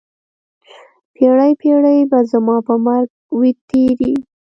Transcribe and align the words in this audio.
پیړۍ، 1.15 1.51
پیړۍ 1.61 1.99
به 2.09 2.19
زما 2.31 2.57
په 2.67 2.73
مرګ 2.85 3.09
وي 3.39 3.51
تېرې 3.69 4.13